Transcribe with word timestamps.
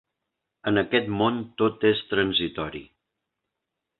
En 0.71 0.79
aquest 0.81 1.11
món 1.19 1.37
tot 1.63 1.85
és 1.91 2.01
transitori. 2.15 2.81